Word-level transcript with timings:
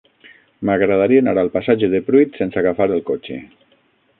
M'agradaria 0.69 1.21
anar 1.25 1.35
al 1.41 1.51
passatge 1.57 1.91
de 1.93 2.01
Pruit 2.09 2.41
sense 2.43 2.61
agafar 2.63 2.89
el 2.99 3.05
cotxe. 3.11 3.39